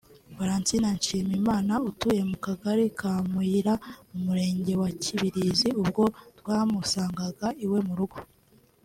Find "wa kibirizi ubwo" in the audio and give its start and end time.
4.81-6.03